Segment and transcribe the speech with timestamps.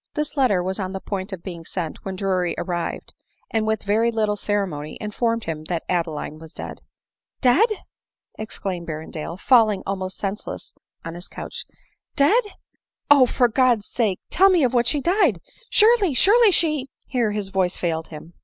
[0.15, 3.13] This letter was on the point of being sent when Drury arrived,
[3.51, 6.77] and with very little ceremony, in ^ formed him that Adeline was dead.
[7.41, 7.67] ••"Dead?"
[8.35, 10.73] exclaimed Berrendale, falling almost sense * less
[11.05, 11.65] on his couch;—"
[12.15, 12.43] Dead!—
[13.11, 13.27] Oh!
[13.27, 17.49] for God's sake, tell me of what she died!— Surely, surely, she —"Here * his
[17.49, 18.33] voice failed him.